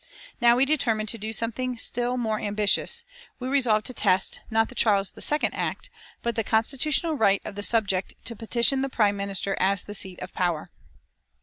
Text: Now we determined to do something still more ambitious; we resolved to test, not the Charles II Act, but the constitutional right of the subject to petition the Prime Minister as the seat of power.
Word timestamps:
Now 0.41 0.55
we 0.55 0.65
determined 0.65 1.09
to 1.09 1.19
do 1.19 1.31
something 1.31 1.77
still 1.77 2.17
more 2.17 2.39
ambitious; 2.39 3.03
we 3.39 3.47
resolved 3.47 3.85
to 3.85 3.93
test, 3.93 4.39
not 4.49 4.67
the 4.67 4.73
Charles 4.73 5.13
II 5.15 5.49
Act, 5.53 5.91
but 6.23 6.33
the 6.35 6.43
constitutional 6.43 7.13
right 7.13 7.39
of 7.45 7.53
the 7.53 7.61
subject 7.61 8.15
to 8.25 8.35
petition 8.35 8.81
the 8.81 8.89
Prime 8.89 9.15
Minister 9.15 9.55
as 9.59 9.83
the 9.83 9.93
seat 9.93 10.19
of 10.21 10.33
power. 10.33 10.71